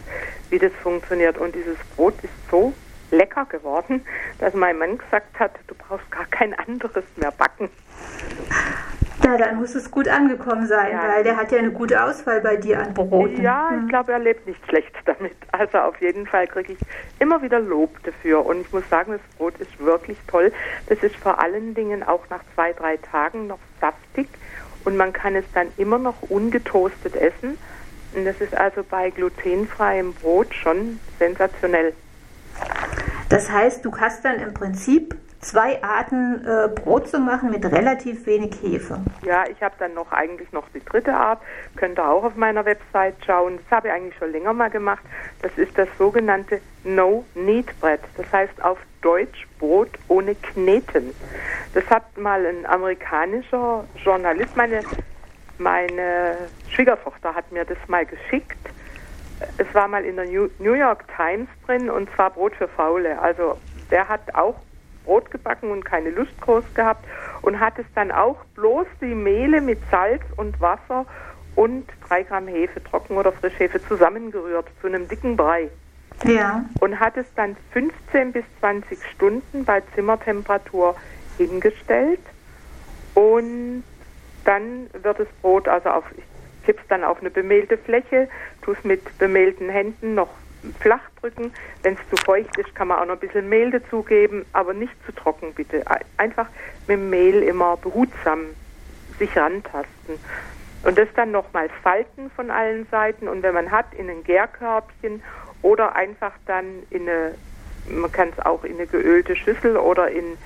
wie 0.50 0.58
das 0.58 0.72
funktioniert. 0.82 1.38
Und 1.38 1.54
dieses 1.54 1.76
Brot 1.96 2.14
ist 2.22 2.32
so 2.50 2.72
lecker 3.10 3.44
geworden, 3.44 4.04
dass 4.38 4.54
mein 4.54 4.78
Mann 4.78 4.98
gesagt 4.98 5.38
hat, 5.38 5.52
du 5.66 5.74
brauchst 5.74 6.10
gar 6.10 6.26
kein 6.26 6.54
anderes 6.54 7.04
mehr 7.16 7.32
backen. 7.32 7.68
Ja, 9.24 9.36
dann 9.36 9.56
muss 9.56 9.74
es 9.74 9.90
gut 9.90 10.08
angekommen 10.08 10.66
sein, 10.66 10.92
ja. 10.92 11.08
weil 11.08 11.22
der 11.22 11.36
hat 11.36 11.52
ja 11.52 11.58
eine 11.58 11.70
gute 11.70 12.02
Auswahl 12.02 12.40
bei 12.40 12.56
dir 12.56 12.80
an 12.80 12.92
Broten. 12.92 13.40
Ja, 13.40 13.70
ich 13.80 13.88
glaube, 13.88 14.12
er 14.12 14.18
lebt 14.18 14.46
nicht 14.46 14.64
schlecht 14.66 14.92
damit. 15.04 15.36
Also 15.52 15.78
auf 15.78 16.00
jeden 16.00 16.26
Fall 16.26 16.46
kriege 16.46 16.72
ich 16.72 16.78
immer 17.20 17.40
wieder 17.42 17.60
Lob 17.60 18.02
dafür. 18.02 18.44
Und 18.44 18.62
ich 18.62 18.72
muss 18.72 18.88
sagen, 18.88 19.12
das 19.12 19.36
Brot 19.38 19.54
ist 19.58 19.78
wirklich 19.78 20.18
toll. 20.26 20.52
Das 20.88 20.98
ist 21.02 21.14
vor 21.16 21.40
allen 21.40 21.74
Dingen 21.74 22.02
auch 22.02 22.28
nach 22.30 22.42
zwei, 22.54 22.72
drei 22.72 22.96
Tagen 22.96 23.46
noch 23.46 23.60
saftig 23.80 24.28
und 24.84 24.96
man 24.96 25.12
kann 25.12 25.36
es 25.36 25.44
dann 25.54 25.68
immer 25.76 25.98
noch 25.98 26.22
ungetoastet 26.22 27.14
essen. 27.14 27.58
Und 28.14 28.24
das 28.24 28.40
ist 28.40 28.54
also 28.54 28.82
bei 28.82 29.10
glutenfreiem 29.10 30.12
Brot 30.14 30.54
schon 30.54 30.98
sensationell. 31.18 31.94
Das 33.28 33.50
heißt, 33.50 33.84
du 33.84 33.96
hast 33.96 34.24
dann 34.24 34.40
im 34.40 34.52
Prinzip 34.52 35.16
zwei 35.42 35.82
Arten 35.82 36.46
äh, 36.46 36.68
Brot 36.68 37.08
zu 37.08 37.18
machen 37.18 37.50
mit 37.50 37.64
relativ 37.66 38.26
wenig 38.26 38.54
Hefe. 38.62 39.00
Ja, 39.24 39.44
ich 39.48 39.60
habe 39.62 39.74
dann 39.78 39.92
noch 39.92 40.10
eigentlich 40.12 40.50
noch 40.52 40.68
die 40.72 40.82
dritte 40.82 41.12
Art. 41.12 41.42
Könnt 41.76 41.98
ihr 41.98 42.08
auch 42.08 42.24
auf 42.24 42.36
meiner 42.36 42.64
Website 42.64 43.16
schauen. 43.26 43.58
Das 43.58 43.78
habe 43.78 43.88
ich 43.88 43.94
eigentlich 43.94 44.16
schon 44.16 44.32
länger 44.32 44.52
mal 44.52 44.70
gemacht. 44.70 45.02
Das 45.42 45.52
ist 45.58 45.76
das 45.76 45.88
sogenannte 45.98 46.60
No 46.84 47.24
Knead 47.34 47.78
Bread. 47.80 48.00
Das 48.16 48.32
heißt 48.32 48.64
auf 48.64 48.78
Deutsch 49.02 49.46
Brot 49.58 49.90
ohne 50.08 50.34
Kneten. 50.36 51.12
Das 51.74 51.84
hat 51.90 52.16
mal 52.16 52.46
ein 52.46 52.64
amerikanischer 52.64 53.84
Journalist, 54.04 54.56
meine, 54.56 54.82
meine 55.58 56.36
Schwiegertochter 56.68 57.34
hat 57.34 57.50
mir 57.50 57.64
das 57.64 57.78
mal 57.88 58.06
geschickt. 58.06 58.58
Es 59.58 59.66
war 59.74 59.88
mal 59.88 60.04
in 60.04 60.14
der 60.14 60.26
New 60.26 60.74
York 60.74 61.04
Times 61.16 61.48
drin 61.66 61.90
und 61.90 62.08
zwar 62.14 62.30
Brot 62.30 62.54
für 62.54 62.68
Faule. 62.68 63.18
Also 63.20 63.58
der 63.90 64.08
hat 64.08 64.34
auch 64.34 64.54
Brot 65.04 65.30
gebacken 65.30 65.70
und 65.70 65.84
keine 65.84 66.10
Lust 66.10 66.38
groß 66.40 66.64
gehabt 66.74 67.04
und 67.42 67.60
hat 67.60 67.78
es 67.78 67.86
dann 67.94 68.10
auch 68.10 68.44
bloß 68.54 68.86
die 69.00 69.14
Mehle 69.14 69.60
mit 69.60 69.78
Salz 69.90 70.22
und 70.36 70.60
Wasser 70.60 71.06
und 71.54 71.86
drei 72.08 72.22
Gramm 72.22 72.48
Hefe, 72.48 72.82
Trocken- 72.82 73.16
oder 73.16 73.32
Frischhefe 73.32 73.82
zusammengerührt 73.86 74.66
zu 74.80 74.86
einem 74.86 75.08
dicken 75.08 75.36
Brei. 75.36 75.68
Ja. 76.24 76.64
Und 76.80 77.00
hat 77.00 77.16
es 77.16 77.26
dann 77.34 77.56
15 77.72 78.32
bis 78.32 78.44
20 78.60 78.98
Stunden 79.12 79.64
bei 79.64 79.82
Zimmertemperatur 79.94 80.94
hingestellt 81.36 82.20
und 83.14 83.84
dann 84.44 84.88
wird 84.92 85.18
das 85.18 85.28
Brot 85.40 85.68
also 85.68 85.90
auf, 85.90 86.04
ich 86.16 86.24
kipp's 86.64 86.82
dann 86.88 87.04
auf 87.04 87.20
eine 87.20 87.30
bemehlte 87.30 87.76
Fläche, 87.76 88.28
tu 88.62 88.72
es 88.72 88.84
mit 88.84 89.18
bemehlten 89.18 89.68
Händen 89.68 90.14
noch 90.14 90.30
flach 90.80 91.00
drücken. 91.20 91.52
Wenn 91.82 91.94
es 91.94 92.00
zu 92.10 92.16
feucht 92.24 92.56
ist, 92.58 92.74
kann 92.74 92.88
man 92.88 92.98
auch 92.98 93.06
noch 93.06 93.14
ein 93.14 93.20
bisschen 93.20 93.48
Mehl 93.48 93.70
dazugeben, 93.70 94.44
aber 94.52 94.74
nicht 94.74 94.92
zu 95.06 95.12
trocken 95.12 95.52
bitte. 95.54 95.84
Einfach 96.16 96.46
mit 96.86 96.98
dem 96.98 97.10
Mehl 97.10 97.42
immer 97.42 97.76
behutsam 97.76 98.46
sich 99.18 99.36
rantasten. 99.36 100.18
Und 100.84 100.98
das 100.98 101.08
dann 101.14 101.30
nochmal 101.30 101.68
falten 101.82 102.30
von 102.34 102.50
allen 102.50 102.86
Seiten 102.90 103.28
und 103.28 103.42
wenn 103.42 103.54
man 103.54 103.70
hat, 103.70 103.94
in 103.94 104.10
ein 104.10 104.24
Gärkörbchen 104.24 105.22
oder 105.62 105.94
einfach 105.94 106.32
dann 106.46 106.82
in 106.90 107.08
eine, 107.08 107.34
man 107.88 108.10
kann 108.10 108.30
es 108.36 108.44
auch 108.44 108.64
in 108.64 108.74
eine 108.74 108.86
geölte 108.86 109.36
Schüssel 109.36 109.76
oder 109.76 110.10
in 110.10 110.36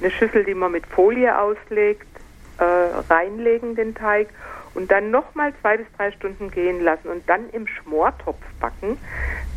eine 0.00 0.10
Schüssel, 0.10 0.44
die 0.44 0.54
man 0.54 0.72
mit 0.72 0.84
Folie 0.86 1.38
auslegt, 1.38 2.08
äh, 2.58 2.64
reinlegen 2.64 3.76
den 3.76 3.94
Teig 3.94 4.28
und 4.74 4.90
dann 4.90 5.10
nochmal 5.10 5.52
zwei 5.60 5.76
bis 5.76 5.86
drei 5.96 6.12
Stunden 6.12 6.50
gehen 6.50 6.82
lassen 6.82 7.08
und 7.08 7.28
dann 7.28 7.48
im 7.50 7.66
Schmortopf 7.66 8.42
backen. 8.60 8.98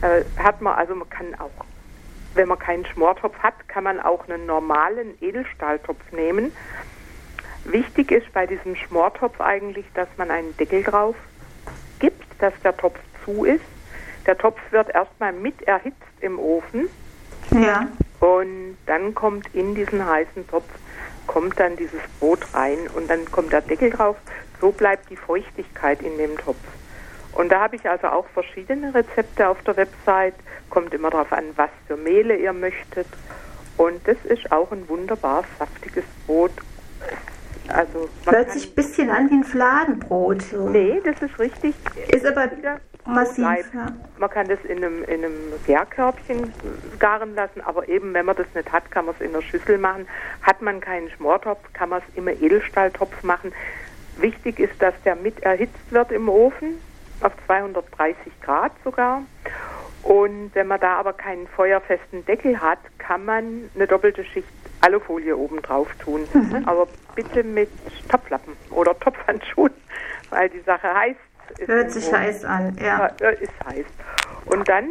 Äh, 0.02 0.24
hat 0.42 0.62
man, 0.62 0.76
also 0.76 0.96
man 0.96 1.10
kann 1.10 1.36
auch, 1.36 1.66
wenn 2.34 2.48
man 2.48 2.60
keinen 2.60 2.86
Schmortopf 2.86 3.38
hat, 3.40 3.68
kann 3.68 3.84
man 3.84 4.00
auch 4.00 4.28
einen 4.30 4.46
normalen 4.46 5.22
Edelstahltopf 5.22 6.12
nehmen. 6.12 6.52
Wichtig 7.66 8.12
ist 8.12 8.32
bei 8.34 8.46
diesem 8.46 8.76
Schmortopf 8.76 9.42
eigentlich, 9.42 9.86
dass 9.94 10.08
man 10.18 10.32
einen 10.32 10.56
Deckel 10.58 10.84
drauf 10.84 11.16
gibt, 12.00 12.26
dass 12.40 12.54
der 12.64 12.78
Topf 12.78 13.00
zu 13.26 13.44
ist. 13.44 13.64
Der 14.26 14.38
Topf 14.38 14.60
wird 14.72 14.90
erstmal 14.90 15.34
mit 15.34 15.62
erhitzt 15.64 15.98
im 16.22 16.38
Ofen. 16.40 16.90
Ja. 17.52 17.88
Und 18.20 18.78
dann 18.86 19.16
kommt 19.16 19.54
in 19.54 19.76
diesen 19.76 20.06
heißen 20.06 20.48
Topf 20.48 20.66
kommt 21.28 21.60
dann 21.60 21.76
dieses 21.76 22.02
Brot 22.20 22.40
rein 22.54 22.78
und 22.96 23.10
dann 23.10 23.30
kommt 23.32 23.52
der 23.52 23.62
Deckel 23.62 23.92
drauf. 23.92 24.16
So 24.60 24.72
bleibt 24.72 25.10
die 25.10 25.16
Feuchtigkeit 25.16 26.02
in 26.02 26.18
dem 26.18 26.38
Topf. 26.38 26.58
Und 27.34 27.52
da 27.52 27.60
habe 27.60 27.76
ich 27.76 27.88
also 27.88 28.08
auch 28.08 28.26
verschiedene 28.34 28.94
Rezepte 28.94 29.48
auf 29.48 29.62
der 29.64 29.78
Website. 29.78 30.34
Kommt 30.70 30.94
immer 30.94 31.12
darauf 31.12 31.32
an, 31.32 31.46
was 31.56 31.70
für 31.86 31.96
Mehle 31.96 32.36
ihr 32.36 32.54
möchtet. 32.54 33.08
Und 33.78 34.08
das 34.08 34.18
ist 34.26 34.52
auch 34.52 34.72
ein 34.72 34.90
wunderbar 34.90 35.44
saftiges 35.60 36.04
Brot. 36.26 36.52
Also 37.68 38.10
Hört 38.26 38.52
sich 38.52 38.70
ein 38.70 38.76
bisschen 38.76 39.10
an 39.10 39.30
wie 39.30 39.36
ein 39.36 39.44
Fladenbrot. 39.44 40.42
So. 40.42 40.70
Nee, 40.70 41.00
das 41.04 41.22
ist 41.22 41.38
richtig. 41.38 41.76
Ist 42.08 42.26
aber 42.26 42.50
wieder 42.58 42.80
massiv. 43.06 43.46
Ja. 43.74 43.88
Man 44.18 44.30
kann 44.30 44.48
das 44.48 44.60
in 44.66 44.78
einem, 44.78 45.04
in 45.04 45.24
einem 45.24 45.54
Gärkörbchen 45.66 46.54
garen 47.00 47.36
lassen, 47.36 47.62
aber 47.62 47.88
eben, 47.88 48.14
wenn 48.14 48.26
man 48.26 48.36
das 48.36 48.48
nicht 48.56 48.72
hat, 48.72 48.90
kann 48.92 49.06
man 49.06 49.16
es 49.16 49.22
in 49.22 49.34
der 49.34 49.42
Schüssel 49.42 49.78
machen. 49.78 50.08
Hat 50.42 50.62
man 50.62 50.80
keinen 50.80 51.10
Schmortopf, 51.12 51.60
kann 51.74 51.90
man 51.90 52.00
es 52.00 52.18
im 52.18 52.28
Edelstahltopf 52.28 53.24
machen. 53.24 53.54
Wichtig 54.20 54.60
ist, 54.60 54.82
dass 54.82 54.94
der 55.04 55.16
mit 55.16 55.40
erhitzt 55.42 55.92
wird 55.92 56.12
im 56.12 56.30
Ofen 56.30 56.80
auf 57.22 57.32
230 57.46 58.42
Grad 58.42 58.72
sogar. 58.84 59.24
Und 60.04 60.52
wenn 60.54 60.68
man 60.68 60.80
da 60.80 60.96
aber 60.96 61.14
keinen 61.14 61.48
feuerfesten 61.48 62.26
Deckel 62.26 62.62
hat, 62.62 62.80
kann 62.98 63.26
man 63.26 63.70
eine 63.76 63.88
doppelte 63.88 64.24
Schicht 64.24 64.48
Alufolie 64.82 65.36
oben 65.36 65.62
drauf 65.62 65.88
tun. 66.00 66.28
Mhm. 66.34 66.64
Aber 66.66 66.88
bitte 67.16 67.44
mit 67.44 67.70
Topflappen 68.10 68.54
oder 68.70 68.98
Topfhandschuhen, 69.00 69.74
weil 70.30 70.50
die 70.50 70.62
Sache 70.62 70.94
heiß 70.94 71.16
ist. 71.58 71.68
Hört 71.68 71.92
sich 71.92 72.12
heiß 72.12 72.46
an, 72.46 72.78
ja. 72.80 73.12
ja. 73.20 73.30
Ist 73.30 73.54
heiß. 73.66 73.86
Und 74.46 74.68
dann 74.70 74.88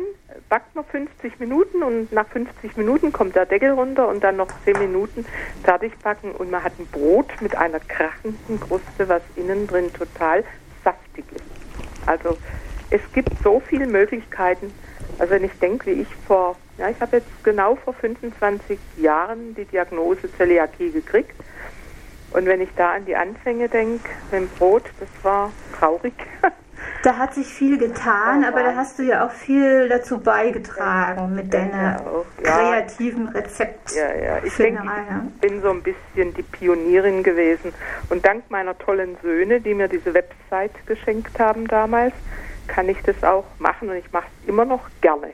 backt 0.49 0.75
man 0.75 0.85
50 0.85 1.41
Minuten 1.41 1.83
und 1.83 2.13
nach 2.13 2.27
50 2.29 2.77
Minuten 2.77 3.13
kommt 3.13 3.35
der 3.35 3.47
Deckel 3.47 3.71
runter 3.71 4.09
und 4.09 4.23
dann 4.23 4.37
noch 4.37 4.49
10 4.65 4.79
Minuten 4.79 5.27
fertig 5.65 5.99
backen 5.99 6.33
und 6.33 6.51
man 6.51 6.63
hat 6.63 6.73
ein 6.79 6.87
Brot 6.87 7.31
mit 7.41 7.57
einer 7.57 7.81
krachenden 7.81 8.61
Kruste, 8.61 9.09
was 9.09 9.23
innen 9.35 9.67
drin 9.67 9.93
total 9.93 10.45
saftig 10.85 11.25
ist. 11.33 11.45
Also 12.07 12.39
es 12.91 13.01
gibt 13.13 13.31
so 13.43 13.61
viele 13.61 13.87
Möglichkeiten. 13.87 14.73
Also 15.19 15.35
wenn 15.35 15.45
ich 15.45 15.59
denke, 15.59 15.87
wie 15.87 16.03
ich 16.03 16.15
vor, 16.27 16.57
ja, 16.79 16.89
ich 16.89 17.01
habe 17.01 17.17
jetzt 17.17 17.45
genau 17.45 17.75
vor 17.77 17.95
25 17.95 18.79
Jahren 18.99 19.55
die 19.55 19.65
Diagnose 19.65 20.33
Zöliakie 20.37 20.91
gekriegt. 20.91 21.35
Und 22.33 22.47
wenn 22.47 22.61
ich 22.61 22.69
da 22.77 22.93
an 22.93 23.07
die 23.07 23.17
Anfänge 23.17 23.69
denke, 23.69 24.09
mit 24.31 24.43
dem 24.43 24.49
Brot, 24.51 24.85
das 25.01 25.09
war 25.23 25.53
traurig. 25.79 26.15
Da 27.03 27.19
hat 27.19 27.35
sich 27.35 27.47
viel 27.47 27.79
getan, 27.79 28.45
aber 28.45 28.63
da 28.63 28.75
hast 28.75 28.99
du 28.99 29.03
ja 29.03 29.27
auch 29.27 29.31
viel 29.31 29.89
dazu 29.89 30.19
beigetragen 30.19 31.35
mit 31.35 31.53
deiner 31.55 32.03
kreativen 32.43 33.29
Rezept. 33.29 33.93
Ja, 33.95 34.15
ja. 34.15 34.39
Ich 34.45 34.57
denke, 34.57 34.83
ich 34.83 35.41
bin 35.41 35.63
so 35.63 35.71
ein 35.71 35.83
bisschen 35.83 36.35
die 36.35 36.43
Pionierin 36.43 37.23
gewesen. 37.23 37.73
Und 38.11 38.27
dank 38.27 38.51
meiner 38.51 38.77
tollen 38.79 39.17
Söhne, 39.23 39.61
die 39.61 39.75
mir 39.75 39.89
diese 39.89 40.15
Website 40.15 40.73
geschenkt 40.87 41.39
haben 41.39 41.67
damals, 41.69 42.15
kann 42.67 42.89
ich 42.89 43.01
das 43.03 43.23
auch 43.23 43.45
machen 43.59 43.89
und 43.89 43.97
ich 43.97 44.13
mache 44.13 44.27
es 44.43 44.49
immer 44.49 44.65
noch 44.65 44.83
gerne. 45.01 45.33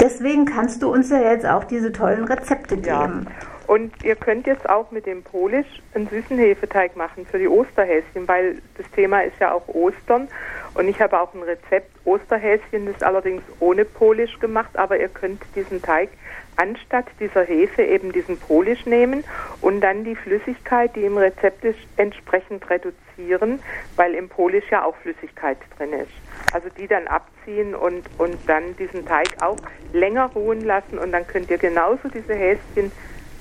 Deswegen 0.00 0.44
kannst 0.44 0.82
du 0.82 0.92
uns 0.92 1.10
ja 1.10 1.20
jetzt 1.20 1.46
auch 1.46 1.64
diese 1.64 1.92
tollen 1.92 2.24
Rezepte 2.24 2.76
geben. 2.76 3.26
Ja. 3.26 3.57
Und 3.68 4.02
ihr 4.02 4.16
könnt 4.16 4.46
jetzt 4.46 4.66
auch 4.66 4.90
mit 4.92 5.04
dem 5.04 5.22
Polish 5.22 5.66
einen 5.92 6.08
süßen 6.08 6.38
Hefeteig 6.38 6.96
machen 6.96 7.26
für 7.26 7.38
die 7.38 7.48
Osterhäschen, 7.48 8.26
weil 8.26 8.62
das 8.78 8.90
Thema 8.92 9.20
ist 9.20 9.38
ja 9.40 9.52
auch 9.52 9.68
Ostern. 9.68 10.26
Und 10.72 10.88
ich 10.88 10.98
habe 11.02 11.20
auch 11.20 11.34
ein 11.34 11.42
Rezept 11.42 11.90
Osterhäschen, 12.06 12.86
das 12.86 13.02
allerdings 13.02 13.42
ohne 13.60 13.84
Polish 13.84 14.38
gemacht, 14.38 14.70
aber 14.78 14.98
ihr 14.98 15.08
könnt 15.08 15.42
diesen 15.54 15.82
Teig 15.82 16.08
anstatt 16.56 17.04
dieser 17.20 17.42
Hefe 17.42 17.82
eben 17.82 18.10
diesen 18.10 18.38
Polish 18.38 18.86
nehmen 18.86 19.22
und 19.60 19.82
dann 19.82 20.02
die 20.02 20.16
Flüssigkeit, 20.16 20.96
die 20.96 21.04
im 21.04 21.18
Rezept 21.18 21.62
ist, 21.62 21.78
entsprechend 21.98 22.68
reduzieren, 22.70 23.60
weil 23.96 24.14
im 24.14 24.30
Polish 24.30 24.64
ja 24.70 24.82
auch 24.82 24.96
Flüssigkeit 24.96 25.58
drin 25.76 25.92
ist. 25.92 26.10
Also 26.54 26.68
die 26.78 26.86
dann 26.86 27.06
abziehen 27.06 27.74
und, 27.74 28.02
und 28.16 28.38
dann 28.46 28.74
diesen 28.78 29.04
Teig 29.04 29.28
auch 29.42 29.58
länger 29.92 30.30
ruhen 30.34 30.64
lassen 30.64 30.98
und 30.98 31.12
dann 31.12 31.26
könnt 31.26 31.50
ihr 31.50 31.58
genauso 31.58 32.08
diese 32.08 32.34
Häschen 32.34 32.90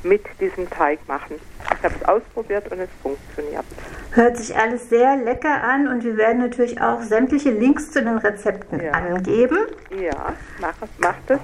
mit 0.03 0.23
diesem 0.39 0.69
Teig 0.69 0.99
machen. 1.07 1.39
Ich 1.77 1.83
habe 1.83 1.95
es 1.99 2.07
ausprobiert 2.07 2.71
und 2.71 2.79
es 2.79 2.89
funktioniert. 3.01 3.65
Hört 4.11 4.37
sich 4.37 4.55
alles 4.55 4.89
sehr 4.89 5.15
lecker 5.17 5.63
an 5.63 5.87
und 5.87 6.03
wir 6.03 6.17
werden 6.17 6.39
natürlich 6.39 6.81
auch 6.81 7.01
sämtliche 7.01 7.51
Links 7.51 7.91
zu 7.91 8.03
den 8.03 8.17
Rezepten 8.17 8.83
ja. 8.83 8.91
angeben. 8.91 9.57
Ja, 9.91 10.33
mach, 10.59 10.75
macht 10.97 11.29
es. 11.29 11.39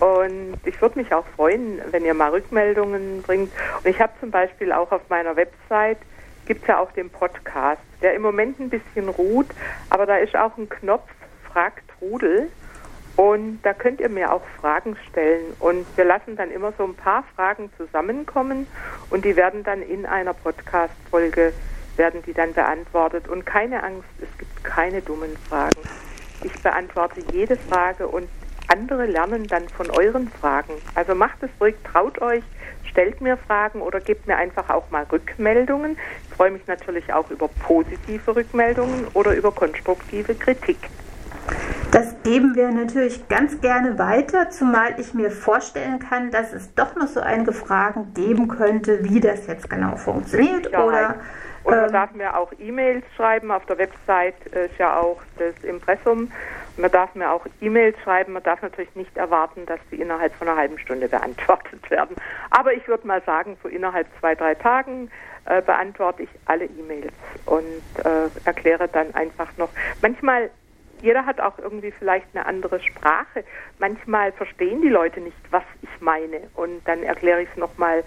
Und 0.00 0.58
ich 0.64 0.80
würde 0.82 0.98
mich 0.98 1.14
auch 1.14 1.24
freuen, 1.36 1.80
wenn 1.90 2.04
ihr 2.04 2.14
mal 2.14 2.30
Rückmeldungen 2.30 3.22
bringt. 3.22 3.52
Und 3.82 3.86
ich 3.88 4.00
habe 4.00 4.12
zum 4.20 4.30
Beispiel 4.30 4.72
auch 4.72 4.90
auf 4.92 5.02
meiner 5.08 5.36
Website, 5.36 5.98
gibt 6.46 6.62
es 6.62 6.68
ja 6.68 6.78
auch 6.78 6.92
den 6.92 7.10
Podcast, 7.10 7.80
der 8.02 8.14
im 8.14 8.22
Moment 8.22 8.60
ein 8.60 8.68
bisschen 8.68 9.08
ruht, 9.08 9.46
aber 9.88 10.04
da 10.04 10.16
ist 10.16 10.36
auch 10.36 10.58
ein 10.58 10.68
Knopf, 10.68 11.08
fragt 11.50 11.84
Rudel. 12.00 12.50
Und 13.16 13.60
da 13.62 13.72
könnt 13.72 14.00
ihr 14.00 14.08
mir 14.08 14.32
auch 14.32 14.42
Fragen 14.60 14.96
stellen. 15.08 15.44
Und 15.60 15.86
wir 15.96 16.04
lassen 16.04 16.36
dann 16.36 16.50
immer 16.50 16.72
so 16.76 16.84
ein 16.84 16.94
paar 16.94 17.24
Fragen 17.36 17.70
zusammenkommen 17.76 18.66
und 19.10 19.24
die 19.24 19.36
werden 19.36 19.62
dann 19.62 19.82
in 19.82 20.04
einer 20.04 20.34
Podcast-Folge, 20.34 21.52
werden 21.96 22.22
die 22.26 22.32
dann 22.32 22.52
beantwortet. 22.52 23.28
Und 23.28 23.46
keine 23.46 23.82
Angst, 23.84 24.08
es 24.20 24.38
gibt 24.38 24.64
keine 24.64 25.00
dummen 25.00 25.36
Fragen. 25.48 25.80
Ich 26.42 26.60
beantworte 26.60 27.20
jede 27.32 27.56
Frage 27.56 28.08
und 28.08 28.28
andere 28.68 29.06
lernen 29.06 29.46
dann 29.46 29.68
von 29.68 29.90
euren 29.90 30.28
Fragen. 30.28 30.72
Also 30.94 31.14
macht 31.14 31.42
es 31.42 31.50
ruhig, 31.60 31.76
traut 31.84 32.20
euch, 32.20 32.42
stellt 32.90 33.20
mir 33.20 33.36
Fragen 33.36 33.80
oder 33.80 34.00
gebt 34.00 34.26
mir 34.26 34.36
einfach 34.36 34.70
auch 34.70 34.90
mal 34.90 35.04
Rückmeldungen. 35.04 35.96
Ich 36.28 36.36
freue 36.36 36.50
mich 36.50 36.66
natürlich 36.66 37.12
auch 37.12 37.30
über 37.30 37.48
positive 37.48 38.34
Rückmeldungen 38.34 39.06
oder 39.14 39.34
über 39.34 39.52
konstruktive 39.52 40.34
Kritik. 40.34 40.78
Das 41.90 42.13
geben 42.24 42.54
wir 42.56 42.70
natürlich 42.70 43.28
ganz 43.28 43.60
gerne 43.60 43.98
weiter, 43.98 44.50
zumal 44.50 44.98
ich 44.98 45.14
mir 45.14 45.30
vorstellen 45.30 45.98
kann, 46.00 46.30
dass 46.30 46.52
es 46.52 46.74
doch 46.74 46.96
noch 46.96 47.06
so 47.06 47.20
einige 47.20 47.52
Fragen 47.52 48.12
geben 48.14 48.48
könnte, 48.48 49.04
wie 49.04 49.20
das 49.20 49.46
jetzt 49.46 49.70
genau 49.70 49.96
funktioniert. 49.96 50.72
Ja, 50.72 50.82
oder 50.82 51.14
und 51.64 51.74
man 51.74 51.86
ähm, 51.86 51.92
darf 51.92 52.12
mir 52.12 52.36
auch 52.36 52.52
E-Mails 52.58 53.04
schreiben. 53.16 53.50
Auf 53.50 53.64
der 53.66 53.78
Website 53.78 54.34
ist 54.46 54.78
ja 54.78 55.00
auch 55.00 55.20
das 55.38 55.54
Impressum. 55.64 56.30
Man 56.76 56.90
darf 56.90 57.14
mir 57.14 57.30
auch 57.30 57.46
E-Mails 57.60 57.96
schreiben. 58.04 58.34
Man 58.34 58.42
darf 58.42 58.60
natürlich 58.60 58.94
nicht 58.94 59.16
erwarten, 59.16 59.64
dass 59.66 59.80
die 59.90 60.00
innerhalb 60.00 60.34
von 60.34 60.46
einer 60.46 60.58
halben 60.58 60.78
Stunde 60.78 61.08
beantwortet 61.08 61.90
werden. 61.90 62.16
Aber 62.50 62.74
ich 62.74 62.86
würde 62.86 63.06
mal 63.06 63.22
sagen, 63.22 63.56
so 63.62 63.68
innerhalb 63.68 64.06
zwei, 64.20 64.34
drei 64.34 64.54
Tagen 64.54 65.10
äh, 65.46 65.62
beantworte 65.62 66.24
ich 66.24 66.28
alle 66.44 66.66
E-Mails 66.66 67.12
und 67.46 68.04
äh, 68.04 68.28
erkläre 68.44 68.86
dann 68.88 69.14
einfach 69.14 69.48
noch. 69.56 69.70
Manchmal 70.02 70.50
jeder 71.04 71.26
hat 71.26 71.40
auch 71.40 71.58
irgendwie 71.58 71.92
vielleicht 71.92 72.26
eine 72.34 72.46
andere 72.46 72.80
Sprache. 72.80 73.44
Manchmal 73.78 74.32
verstehen 74.32 74.80
die 74.80 74.88
Leute 74.88 75.20
nicht, 75.20 75.36
was 75.50 75.62
ich 75.82 76.00
meine. 76.00 76.40
Und 76.54 76.80
dann 76.86 77.02
erkläre 77.02 77.42
ich 77.42 77.48
es 77.50 77.56
nochmal 77.56 78.02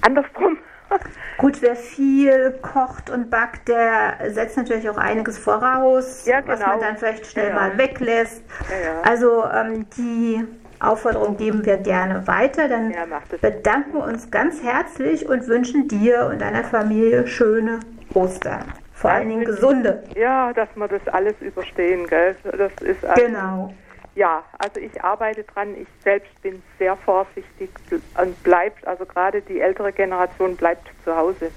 andersrum. 0.00 0.56
Gut, 1.36 1.60
wer 1.60 1.76
viel 1.76 2.58
kocht 2.62 3.10
und 3.10 3.28
backt, 3.28 3.68
der 3.68 4.16
setzt 4.28 4.56
natürlich 4.56 4.88
auch 4.88 4.96
einiges 4.96 5.38
voraus, 5.38 6.24
ja, 6.24 6.40
genau. 6.40 6.52
was 6.54 6.60
man 6.60 6.80
dann 6.80 6.96
vielleicht 6.96 7.26
schnell 7.26 7.50
ja, 7.50 7.54
mal 7.54 7.76
weglässt. 7.76 8.42
Ja, 8.70 9.02
also 9.02 9.44
ähm, 9.44 9.86
die 9.98 10.42
Aufforderung 10.80 11.36
geben 11.36 11.66
wir 11.66 11.76
gerne 11.76 12.26
weiter. 12.26 12.68
Dann 12.68 12.94
bedanken 13.42 13.92
wir 13.92 14.04
uns 14.04 14.30
ganz 14.30 14.62
herzlich 14.62 15.28
und 15.28 15.46
wünschen 15.46 15.88
dir 15.88 16.26
und 16.30 16.40
deiner 16.40 16.64
Familie 16.64 17.26
schöne 17.26 17.80
Ostern. 18.14 18.64
Vor 19.00 19.10
allen 19.10 19.28
Dingen 19.28 19.44
gesunde. 19.44 20.02
Ja, 20.16 20.52
dass 20.52 20.68
wir 20.74 20.88
das 20.88 21.06
alles 21.08 21.40
überstehen, 21.40 22.06
gell? 22.08 22.34
Das 22.42 22.72
ist 22.82 23.04
also, 23.04 23.24
genau. 23.24 23.74
Ja, 24.16 24.42
also 24.58 24.80
ich 24.80 25.02
arbeite 25.04 25.44
dran. 25.44 25.76
Ich 25.80 25.86
selbst 26.02 26.42
bin 26.42 26.60
sehr 26.78 26.96
vorsichtig 26.96 27.70
und 27.90 28.42
bleibt, 28.42 28.84
also 28.88 29.06
gerade 29.06 29.40
die 29.42 29.60
ältere 29.60 29.92
Generation 29.92 30.56
bleibt 30.56 30.88
zu 31.04 31.16
Hause. 31.16 31.52